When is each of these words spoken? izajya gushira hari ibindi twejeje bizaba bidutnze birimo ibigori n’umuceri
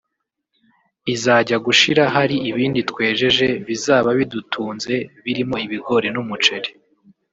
izajya 1.13 1.57
gushira 1.65 2.03
hari 2.15 2.35
ibindi 2.49 2.79
twejeje 2.89 3.47
bizaba 3.67 4.09
bidutnze 4.19 4.93
birimo 5.23 5.55
ibigori 5.65 6.07
n’umuceri 6.15 6.69